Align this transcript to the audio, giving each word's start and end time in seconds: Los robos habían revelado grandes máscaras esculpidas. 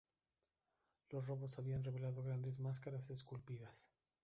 Los 1.11 1.27
robos 1.27 1.59
habían 1.59 1.83
revelado 1.83 2.23
grandes 2.23 2.57
máscaras 2.59 3.11
esculpidas. 3.11 3.87